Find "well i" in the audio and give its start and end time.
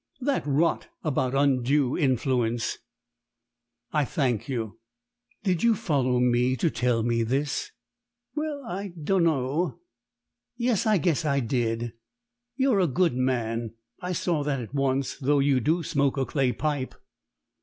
8.35-8.93